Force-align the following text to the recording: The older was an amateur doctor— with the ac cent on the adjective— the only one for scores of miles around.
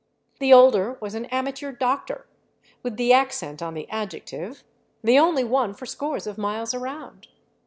The 0.39 0.51
older 0.51 0.97
was 0.99 1.13
an 1.13 1.25
amateur 1.25 1.71
doctor— 1.71 2.25
with 2.81 2.97
the 2.97 3.13
ac 3.13 3.33
cent 3.33 3.61
on 3.61 3.75
the 3.75 3.87
adjective— 3.91 4.63
the 5.03 5.19
only 5.19 5.43
one 5.43 5.75
for 5.75 5.85
scores 5.85 6.25
of 6.25 6.39
miles 6.39 6.73
around. 6.73 7.27